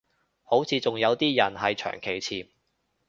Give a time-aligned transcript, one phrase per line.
[0.41, 2.47] 好似仲有啲人係長期潛